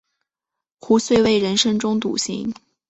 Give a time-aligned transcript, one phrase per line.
[0.79, 2.51] 壶遂为人深中笃行。